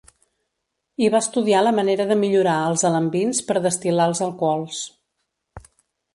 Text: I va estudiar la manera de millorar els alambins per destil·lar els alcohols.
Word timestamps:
I 1.07 1.11
va 1.15 1.19
estudiar 1.23 1.59
la 1.65 1.73
manera 1.79 2.07
de 2.13 2.17
millorar 2.21 2.57
els 2.71 2.85
alambins 2.91 3.43
per 3.51 3.59
destil·lar 3.67 4.09
els 4.15 4.25
alcohols. 4.31 4.83